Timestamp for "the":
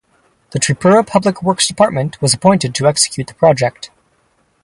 0.49-0.57, 3.27-3.35